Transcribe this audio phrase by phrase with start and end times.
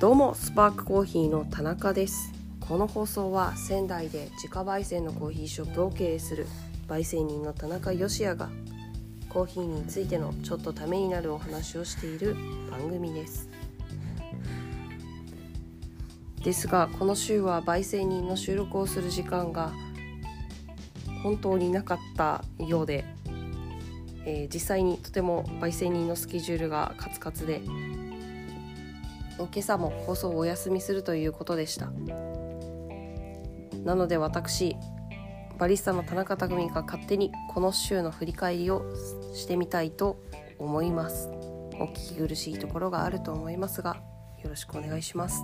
[0.00, 2.32] どうもスパークコーヒーの田中です。
[2.58, 6.48] この放送は仙台で自家焙煎のコーヒーショップを経営する
[6.88, 8.50] 焙煎人の田中芳也が
[9.28, 12.34] コーヒーについてのちょっとためになるお話をしている
[12.70, 13.48] 番組です。
[16.42, 19.72] ですがこの週は焙煎人の収録をする時間が
[21.22, 23.04] 本当になかったようで、
[24.26, 27.62] えー、実際にとても焙煎人のスケジュールがカツカツで
[29.38, 31.90] 今朝も放送をお休みするということでした。
[33.84, 34.76] なので私
[35.58, 38.82] バリスタの田中匠が勝手にこの週の振り返りを
[39.34, 40.22] してみたいと
[40.58, 41.28] 思います。
[41.80, 43.96] お聞き苦しいところがあると思いますが
[44.42, 45.42] よろしくお願いします。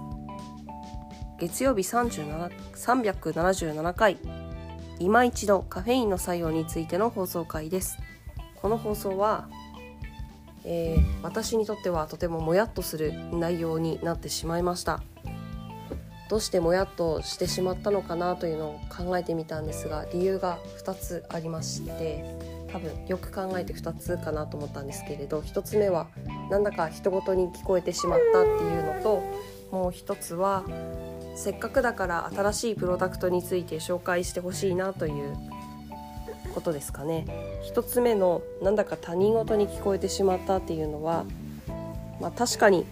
[1.38, 4.18] 月曜日37 377回
[4.98, 7.96] 今一度カフェインの作用についての放送回です。
[8.56, 9.48] この放送は
[10.64, 15.02] えー、私にとってはとてももやっとする内容になってしまいました。
[16.30, 22.24] どうしてもやっとしてしまったのかなというのを考えてみたんですが理由が2つありまして
[22.72, 26.06] 多分よく考えて2つかなと思ったんですけれど1つ目は
[26.48, 29.22] なんだか人事に聞こえてしまったっていうのと
[29.72, 30.64] もう1つは
[31.34, 35.36] せっかくだから新しいプロダクトについて紹介してほしいなという
[36.50, 37.26] ことですかね。
[37.74, 41.24] 1つ目のなんだか他人事に聞こえてしまったっていうのは、
[42.20, 42.86] まあ、確かに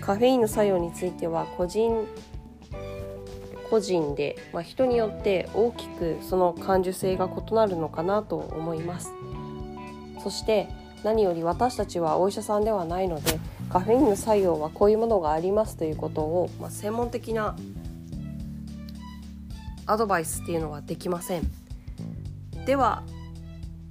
[0.00, 2.06] カフェインの作用については個人
[3.70, 9.12] 個人で、まあ、人によって大きくその感受性が異なるのかなと思います。
[10.22, 10.68] そして
[11.02, 17.56] 何より私たちはお医者さんではないのでカフェインの作用はこういうものがありますということを、まあ、専門的な
[19.86, 21.63] アドバイスっていうのはできません。
[22.66, 23.02] では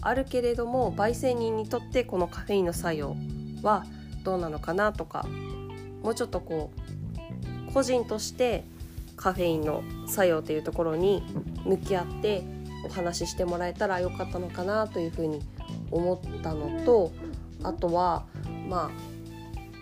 [0.02, 3.15] あるけれども焙煎人にとってこのカフェインの作用
[3.61, 3.85] は
[4.23, 5.25] どうなのかなとか
[6.02, 6.71] もうちょっとこ
[7.69, 8.65] う個人として
[9.15, 11.23] カフェインの作用というところに
[11.65, 12.43] 向き合って
[12.86, 15.42] お話ししてもらえたらよかったのかなというふうに
[15.92, 17.11] 思ったのと
[17.64, 18.25] あとは
[18.67, 19.14] まあ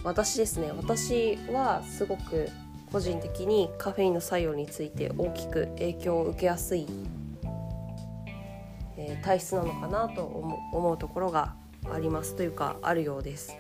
[0.04, 0.72] 私ですね。
[0.76, 2.50] 私はすごく
[2.92, 6.88] 個人的にカフェインの作用について大きく影響を受けやすい
[8.98, 11.56] えー、体質なのかなと思うところが
[11.92, 13.56] ありますというかあるようです。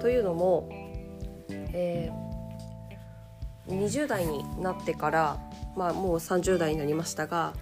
[0.00, 0.68] というのも、
[1.50, 5.38] えー、20代になってから、
[5.76, 7.54] まあ、もう30代になりましたが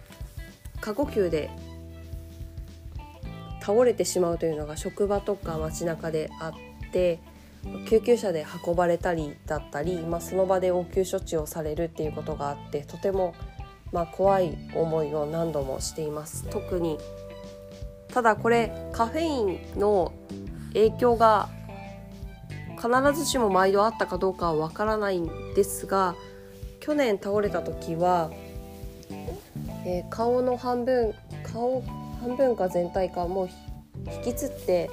[0.81, 1.51] 過呼吸で
[3.61, 7.21] 倒れてしまうというのが職場とか街中であって
[7.89, 13.35] 救急車で運ばれたりだったり、まあ、その場で応急処置をされるっていうことがあってとても
[13.93, 16.99] まあ、怖い思いを何度もしています特に
[18.13, 20.13] ただこれカフェインの
[20.73, 21.49] 影響が
[22.77, 26.15] 必ずしも毎度あったかどうかはわからないんですが
[26.81, 28.31] 去年倒れた時は、
[29.85, 31.15] えー、顔の半分
[31.53, 31.83] 顔
[32.21, 33.49] 半分か全体かもう
[34.25, 34.91] 引きつって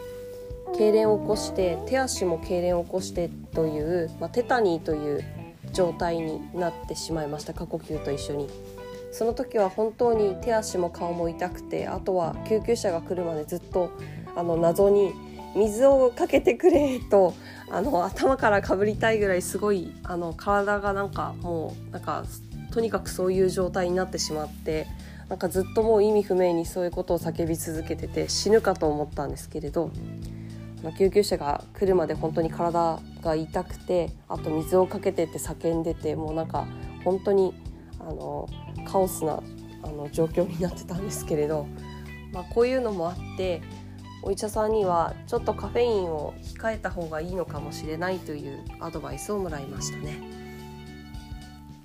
[0.73, 5.23] 痙攣を起こして手足も痙攣を起こしてという、まあ、テタニーという
[5.71, 8.76] 状態になってしまいました過呼吸と一緒に。
[9.11, 13.91] その時は本当に手足も顔も痛くてあとは救急車が来るまでずっと
[14.35, 15.13] あの謎に
[15.55, 17.33] 水をかけてくれと
[17.69, 22.23] あの頭からかぶりたいぐらいすごいあの体がなんかもうなんか
[22.71, 24.87] とにかくそういう状態になってしまって
[25.29, 29.91] なんかずっともう意味不明にそういうことを叫び続けてて死ぬかと思ったんですけれど
[30.97, 36.67] 救急車が来るまで本当に体が痛くてあと水をかけてって叫んでてもうなんか
[37.03, 37.53] 本当に
[37.99, 38.47] あの
[38.87, 39.41] カオスな
[39.83, 41.67] あの状況になってたんですけれど、
[42.31, 43.61] まあ、こういうのもあって
[44.23, 50.19] お医者さんにはちょっとカフェインを控えた方がいいのかもしれないというアドバイスをもらいましたね。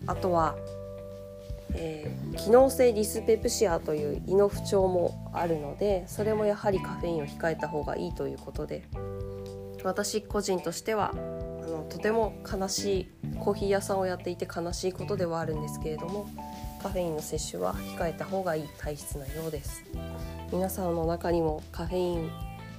[0.07, 0.57] あとは、
[1.75, 8.83] えー、機能性ディスペプシアという胃の不調もあるのでそれもやはりカフェインを控えた方がいいということで
[9.85, 13.09] 私個人としてはあのとても悲しい
[13.39, 16.27] コーヒー屋さんをやっていて悲しいことではあるんですけれども
[16.83, 19.85] カフェインの摂取は控えた方がいい体質なようです。
[20.53, 22.31] 皆さんの中にもカフェイン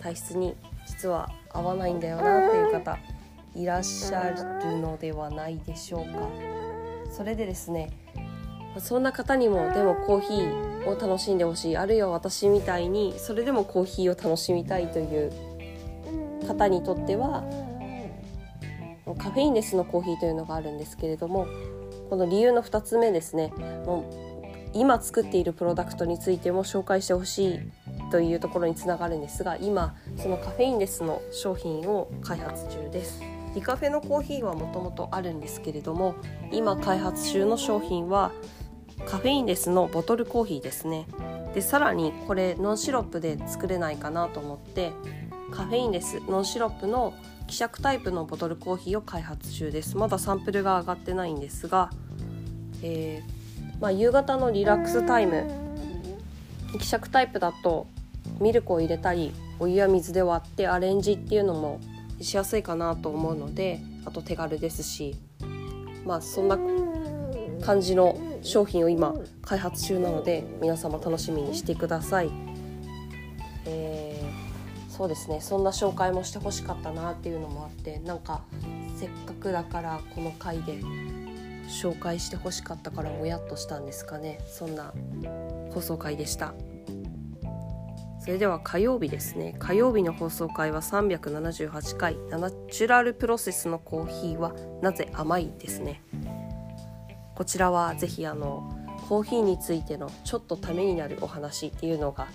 [0.02, 0.56] 体質に
[0.86, 3.00] 実は合わないんだよなっていう方
[3.56, 6.28] いらっしゃるのではないでしょうか。
[7.12, 7.92] それでですね
[8.80, 15.32] そんな方にもでもコーヒーを楽しんでほしいあるいは私みたいにそれでもコーヒーを楽しみたいという
[16.48, 17.44] 方にとっては
[19.18, 21.48] カフェインレスのコーヒーというのがあるんですけれども
[22.14, 23.52] この理由の2つ目ですね。
[23.88, 27.60] もう今作っているプロダクトについても紹介してほしい
[28.12, 33.20] というところにつながるんですが今そのカフェインレスの商品を開発中です。
[33.56, 36.14] ディカフェのコーヒーはもともとあるんですけれども
[36.52, 38.32] 今開発中の商品は
[39.08, 41.08] カフェインレスのボトルコーヒーですね。
[41.56, 44.92] でさらにこれノンシロップで作れないかなと思って
[45.50, 47.16] カフェインレスノンシロップの
[47.48, 49.98] 希釈タイプのボトルコーヒーを開発中です。
[49.98, 51.90] まだサンプルが上がってないんですが、
[52.84, 55.50] えー、まあ、夕方のリラックスタイム
[56.80, 57.88] 希釈タイプだと
[58.40, 61.80] ミルクを入れたりお湯や水で割ってアレンジっていうのも
[62.20, 65.16] しやすいかなと思うのであと手軽ですし
[66.06, 66.58] まあそんな
[67.64, 72.32] 感じの商品を今開発中なので皆様楽しみにしてください。
[73.66, 78.44] えー、そうですねそんな紹介もしてほしかったなっていうのもあってなんか
[78.98, 80.82] せっかくだからこの回で
[81.68, 84.40] 紹介してほしかったからもやっとしたんですかね。
[84.48, 84.94] そんな
[85.74, 86.54] 放送回でした。
[88.20, 89.54] それでは火曜日ですね。
[89.60, 92.18] 火曜日の放送回は378回。
[92.30, 96.02] ナチュラルプロセスのコーヒーはなぜ甘いですね。
[97.36, 98.80] こちらはぜひあの
[99.10, 102.28] コーヒーについてのちょっとためになるお話っていうのが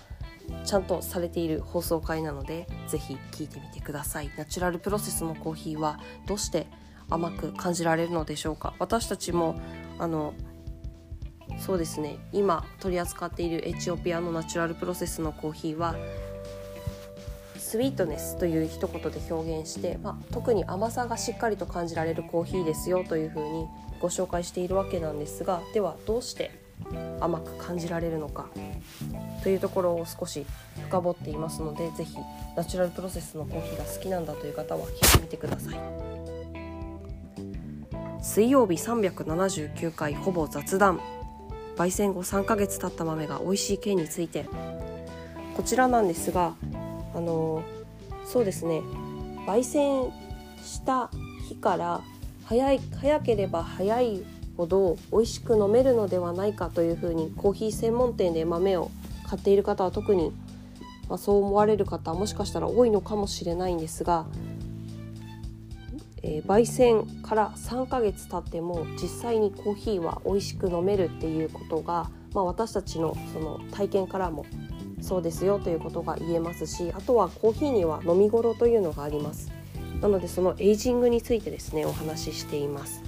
[0.67, 4.31] ちゃんとされている放送回なのでぜひ聞いてみてください。
[4.37, 6.67] ナチュラルプロセスのコーヒーはどうして
[7.11, 8.75] 甘く感じられるのでしょうか。
[8.79, 9.61] 私たちも
[9.99, 10.35] あの
[11.59, 12.19] そうですね。
[12.33, 15.97] 今取り扱っているエチオピアのナチュラルプロセスのコーヒーは
[17.69, 23.67] スイートネスという一言で表現して、まあ、特に甘さがしっかりと感じられるコーヒーですよというふうに
[24.01, 26.51] ご紹介しているわけなんですがではどうして
[27.21, 28.49] 甘く感じられるのか
[29.43, 30.47] というところを少し
[30.87, 32.17] 深掘っていますので是非
[32.57, 36.18] ナチュラルプロセスのコーヒーが好きなんだという方は聞いてみてください。
[38.21, 41.01] 水曜日379回ほぼ雑談。
[41.77, 44.47] 焙煎後3ヶ月経った豆が美味しい件について。
[45.57, 46.55] こちらなんですが
[47.15, 47.63] あの
[48.25, 48.83] そうですね。
[49.47, 50.13] 焙煎
[50.63, 51.11] した
[51.49, 52.01] 日から
[52.45, 54.23] 早い早ければ早い
[54.57, 58.91] ほど美味しく飲めるのではないかというふうにコーヒー専門店で豆を
[59.29, 60.33] 買っている方は特に、
[61.09, 64.27] まあ、そう思われる方もしかしたら多いのかもしれないんですが
[66.29, 74.45] えー、焙煎から3ヶ月経っても実際にコーヒーは美味しく飲めるっていうことが、まあ、私たちのその体験からも
[75.01, 79.51] そうですよということが言えますしあとはコーヒーには飲み頃というのがあります。
[80.03, 83.03] なのでそのエイジングについてですねお話ししています、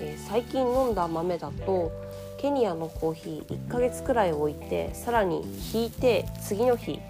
[0.00, 1.92] えー、最近飲んだ豆だと
[2.38, 5.42] ケニアのコーヒー1ヶ月くらい置いてさらに
[5.74, 7.00] 引いて次の日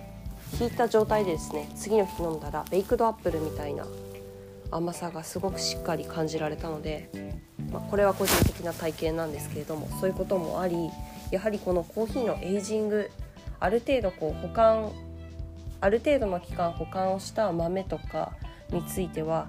[0.58, 3.86] 引いた状態でですね次の日飲んだらベイクドアップルみたいな
[4.70, 7.10] 甘さがすごくしっかり感じられたので、
[7.72, 10.90] まあ、これは個人的な体験なんですけれどもそういうこともあり
[11.30, 13.10] やはりこのコーヒーのエイジング
[13.58, 14.90] ある程度こう保管
[15.80, 18.32] ある程度の期間保管をした豆とか
[18.70, 19.48] については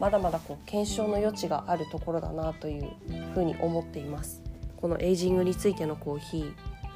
[0.00, 2.88] まだまだこう検証の余地があるところだなという
[3.34, 4.42] ふうに思っています。
[4.76, 6.36] このエイジングについてのコーヒ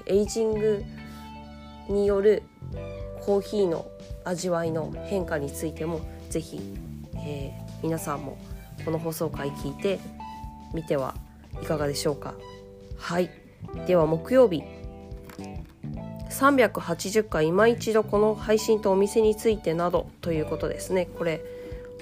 [0.06, 0.84] ーエイジング
[1.88, 2.44] による
[3.22, 3.86] コーヒーの
[4.24, 6.60] 味わいの変化についてもぜひ
[7.24, 8.38] えー、皆さんも
[8.84, 9.98] この放送回聞いて
[10.72, 11.14] みては
[11.62, 12.34] いかがでしょうか？
[12.96, 13.30] はい。
[13.86, 14.62] では木曜日。
[16.30, 21.06] 380回今一度この配信とお店についてなどということですね。
[21.06, 21.42] これ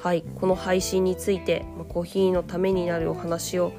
[0.03, 0.23] はい。
[0.23, 3.73] この配信についてコーヒーのためになるお話を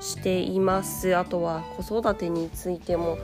[0.00, 1.14] しています。
[1.14, 3.18] あとは子育てについても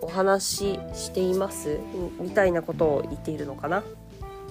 [0.00, 1.78] お話ししています。
[2.20, 3.84] みたいなことを言っているのかな？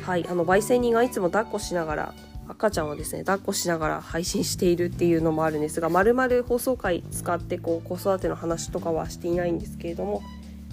[0.01, 0.27] はい。
[0.29, 2.13] あの焙煎人がいつも抱っこしながら
[2.49, 10.23] 赤ちゃんをですね抱っこしながら配信しているっていうのもあるんですがまるまる放送回使ってこう子育ての話とかはしていないんですけれども、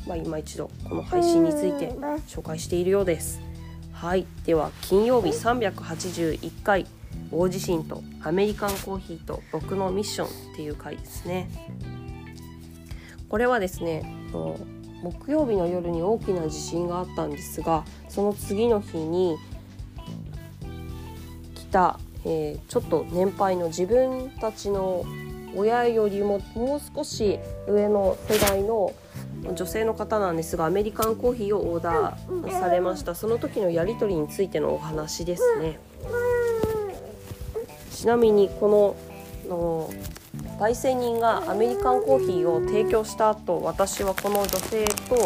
[0.06, 1.90] まあ、今一度この配信について
[2.28, 3.40] 紹介しているようです。
[3.92, 6.86] はいでは金曜日381回
[7.30, 11.48] 大地震とアメリカンコーヒーと僕のミッションっていう回ですね。
[13.28, 14.10] これはですね
[15.02, 19.36] 木曜日の夜に大きな地震があったんですがその次の日に
[21.66, 25.04] 来た、えー、ちょっと年配の自分たちの
[25.54, 28.94] 親よりももう少し上の世代の
[29.54, 33.14] 女性の方なんですがアメリカンコーヒーをオーダーされました。
[33.14, 35.78] その時のやり取りについてのお話ですね。
[37.92, 39.90] ちなみにこのの
[40.58, 45.18] 焙煎人がアメリカンコーヒーを提供した後私はこの女性と、え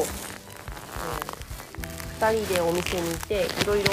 [2.20, 3.92] ー、2人でお店にいていろいろ、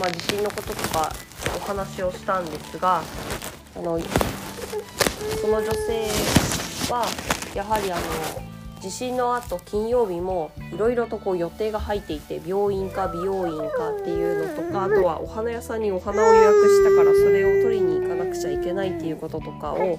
[0.00, 1.12] まあ、地震のこととか
[1.56, 3.02] お話をしたんですが
[3.76, 3.98] あの
[5.40, 6.08] その女性
[6.90, 7.06] は
[7.54, 8.02] やはりあの
[8.80, 19.98] 地震のあと金曜日もいろいろとこう予定が入っていて病院か美容院かっていうのとかあとはお花屋さんにお花を予約したからそれを取りに行かなくちゃいけないっていうこととかを、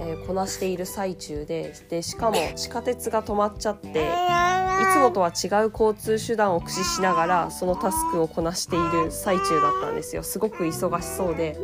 [0.00, 3.92] えー、こなしている最中ででしかも地下鉄が止まっちゃってい
[4.92, 11.56] つもとは違う交通手段を駆使しながらそのタスクをこなしている最中だったんですよすごく忙しそうで。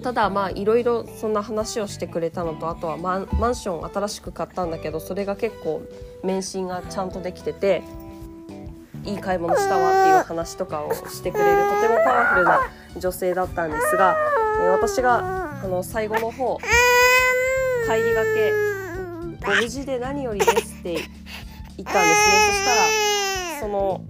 [0.00, 5.82] ただまあいろいろそんな話をしてくれたのとあとはマンマンション新しく買ったんだけどそれが結構
[6.22, 7.82] 免震がちゃんとできてて
[9.04, 12.60] いい買い物したわっていう話とかをしてくれるとてもパワフルな
[12.96, 14.16] 女性だったんですが、
[14.62, 16.58] え私があの最後の方
[17.86, 18.52] 帰りがけ
[19.44, 21.94] 「ご無事で何よりです」って言ったんですね。
[22.48, 24.04] そしたらその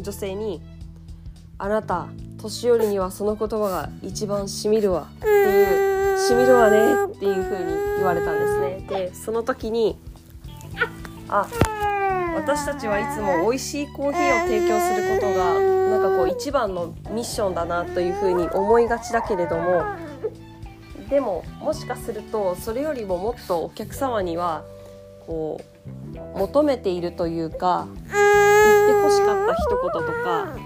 [0.00, 0.62] 女性に
[1.58, 2.06] 「あなた
[2.40, 5.08] 年寄りにはその言葉が一番しみるわ。
[5.16, 8.86] っていうしみるわねっていう風に言われたんですね。
[8.88, 9.98] でその時に
[11.28, 11.46] あ
[12.36, 15.58] 私たちはいつも美味しいコーヒーを提供することが
[15.90, 19.82] なんかこう一番のミッションだなという風に思いがちだけれども
[21.08, 24.64] でももしかするとそれよりももっとお客様には
[25.26, 25.60] こ
[26.14, 30.56] う求めているというか言ってほしかった一言とか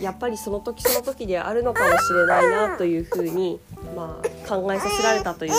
[0.00, 3.60] やっぱりその時その時であるのかもしれないなというふうに、
[3.94, 5.56] まあ、考えさせられたというか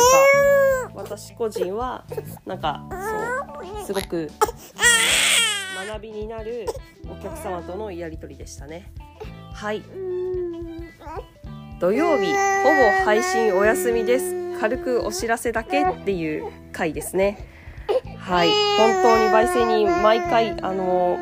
[0.94, 2.04] 私個人は
[2.46, 2.84] なんか
[3.62, 4.30] そうすごく
[5.88, 6.66] 学びになる
[7.06, 8.92] お客様とのやり取りでしたね。
[9.54, 9.82] はい
[11.80, 14.60] 土曜日ほぼ配信お休みです。
[14.60, 17.48] 軽くお知らせだけっていう回ですね。
[18.18, 18.50] はい。
[18.78, 21.20] 本当に焙煎に毎回あの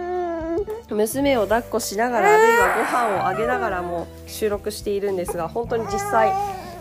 [0.89, 6.31] 娘を抱っこしながらあるいはご飯をあげながらも収録しているんですが本当に実際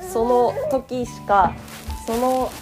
[0.00, 1.52] その時しか
[2.06, 2.52] その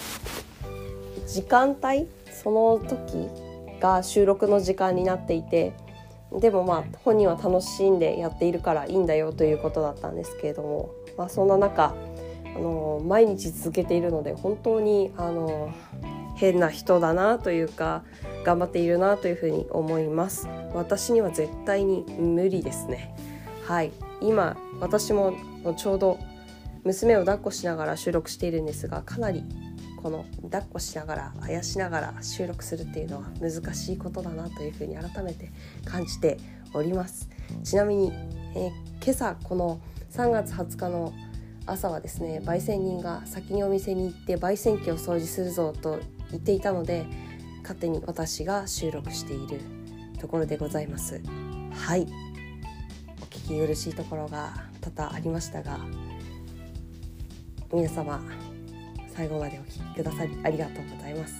[1.26, 2.08] 時間帯
[2.42, 3.28] その時
[3.80, 5.74] が収録の時間になっていて
[6.40, 11.94] でもまあ本人は楽しんでやっているからいいんだよということだったんですけれども、まあ、そんな中
[12.54, 15.72] あの毎日続けているので本当にあの
[16.36, 18.02] 変な人だなというか
[18.44, 20.48] 頑張っているなというふうに思います。
[20.74, 23.14] 私には絶対に無理ですね。
[23.64, 23.92] はい。
[24.20, 25.34] 今私も
[25.76, 26.18] ちょうど
[26.84, 29.44] 娘を抱っこしながら収録しているんですがかなり
[30.02, 35.52] この抱っこしながらあやしながら収録するっていうのは難しいことだなというふうに改めて
[35.84, 36.38] 感じて
[36.74, 37.28] おります。
[37.62, 38.12] ちなみに、
[38.56, 38.70] えー、
[39.04, 39.80] 今朝この
[40.12, 41.14] 3月20日の
[41.64, 46.00] 朝はですね焙煎人が先にお店に行って焙煎機を掃除するぞと
[46.30, 47.06] 言っていたので
[47.62, 49.60] 勝手に私が収録している
[50.20, 51.22] ところでございます。
[51.74, 52.06] はい。
[53.22, 54.52] お聞き苦しいところが
[54.82, 55.80] 多々ありましたが
[57.72, 58.22] 皆様
[59.08, 61.34] 最後までお聞きくださりありがとうございます。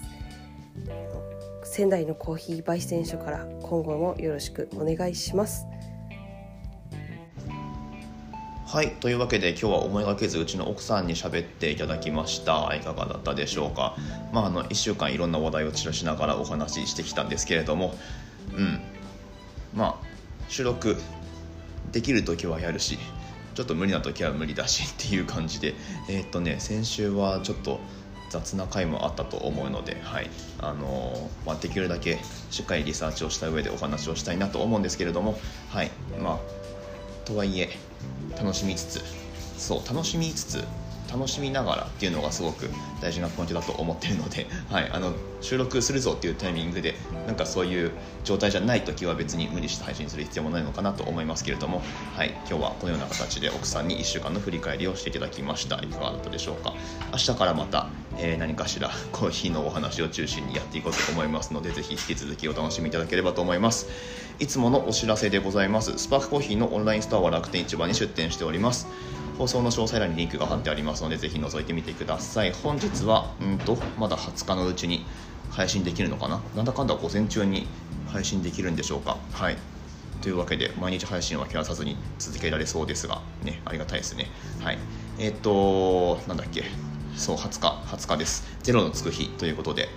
[1.65, 5.67] 仙台のコーヒー焙煎所から今後もよろしくお願いします。
[8.73, 12.75] はいというわけで今日は思いがけずうちの奥さんに喋っていただきました。
[12.75, 13.99] いかがだったでしょうか？
[14.33, 17.95] まああの1週間いろんな話題を散らしながらお話ししてきたんですけれども。
[18.57, 18.81] うん。
[19.75, 20.07] まあ
[20.49, 20.97] 収録
[21.93, 22.99] できる時はやるし
[23.55, 25.75] ちょっと無理な時は無理だしっていう感じで。
[26.09, 27.79] えー、っとね先週はちょっと
[28.31, 30.31] 雑な回もあったと思うので、はい。
[30.63, 35.39] あのー、まあ、できるだけしっかりリサーチをした上でお話をしたいなと思うんですけれども、
[35.69, 35.91] はい。
[36.19, 36.62] まあ、
[37.25, 37.71] とはいえ
[38.37, 39.01] 楽しみつつ
[39.59, 40.65] そう楽しみつつ
[41.13, 42.71] 楽しみながらっていうのがすごく
[43.03, 45.13] 大事なポイントだと思ってるので、 はい、あの
[45.43, 47.93] 収録するぞっていうタイミングでなんかそういう
[48.25, 51.83] 状態じゃない時は別に無理して配信する必要もないのかなと思いますけれども、
[52.17, 55.77] はい、今日はこのような形で奥さんに1週間の振り返りをしていただきました。
[55.83, 56.73] いかがだったでしょうか？
[57.13, 57.89] 明日からまた、
[58.19, 63.89] えー、何かしら コーヒーのお話を中心にやっていこうと思いますのでぜひ引き続きお楽しみいただければと思います。
[64.39, 65.99] いつものお知らせでございます。
[65.99, 68.87] スパークコーヒーのオンラインストアは楽天市場に出店しております。
[69.39, 72.53] 放送の詳細欄にリンクが貼ってありますのでぜひ覗いてみてください。
[72.53, 75.05] 本日はうんとまだ20日のうちに
[75.51, 76.41] 配信できるのかな？
[76.57, 77.67] なんだかんだ午前中に
[78.09, 79.17] 配信できるんでしょうか？
[79.33, 79.57] はい。
[80.21, 84.31] というわけで毎日配信は切らさずに続けられそうですがねありがたいですね。
[84.63, 84.79] はい。
[85.19, 86.92] えっ、となんだっけ。
[87.17, 88.45] そう20日20日です。
[88.63, 89.89] ゼロのつく日ということで。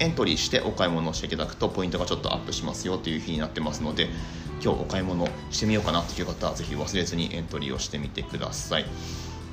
[0.00, 4.08] エントリーしてお買い物をしていただくとポイントがちょっとアップしますよという日になってますので
[4.62, 8.86] 今日お買い物してみようかなという方はぜひ忘れずにエントリーをしてみてください。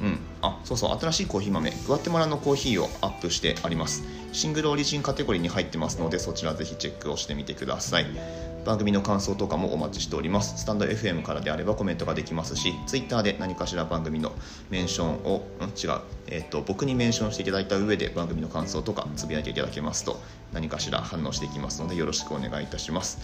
[0.02, 4.04] うん、あそうそう新しいコーヒー豆グアテマラのコーヒーをアップしてあります。
[4.32, 8.08] シングルオリジンカテゴリーに入ってますのでそちらぜひチェックをしてみてください。
[8.66, 10.58] 番組の感想とかもお待ちしております。
[10.58, 14.34] スタンド FM からであればコメントができますし Twitter で何かしら番組の
[14.70, 20.22] メンションを、うん、違う、えーと、僕にメンションしていただいた上で番組の感想とかつぶやいていただけますと
[20.54, 23.20] 何かしら反応していきますのでよろしくお願いいたします。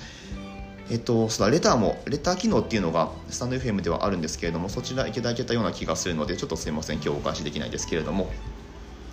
[0.89, 6.95] えっと、そうだレターもレター機能っていうのがスタンド FM ではあるんですけれどもそちらいただけたような気がするのでちょっとすいません。
[6.95, 8.31] 今日お返しできないですけれども。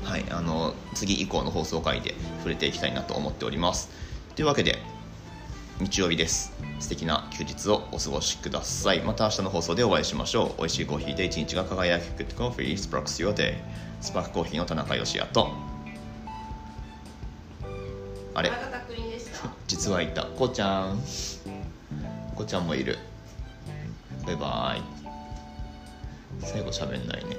[0.04, 3.88] はい、あの次以降の放送回で触れていきたいなと思っております。
[4.36, 4.78] というわけで
[5.80, 6.52] 日曜日です。
[6.78, 9.00] 素敵な休日をお過ごしください。
[9.00, 10.58] また明日の放送でお会いしましょう。
[10.58, 13.54] 美味しいコーヒーで一日が輝く Good Coffee Sparks Your Day
[14.00, 15.50] スパークコーヒーの田中芳也と。
[18.34, 18.52] あれ？
[19.66, 20.24] 実はいた。
[20.24, 21.02] こうちゃん。
[22.36, 22.98] こうちゃんもいる。
[24.26, 24.82] バイバイ。
[26.46, 27.36] 最後喋んないね